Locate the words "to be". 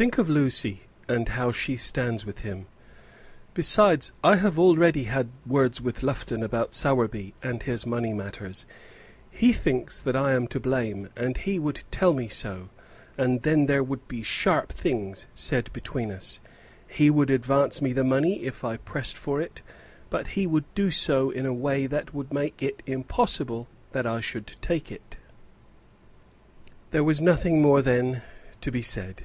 28.62-28.80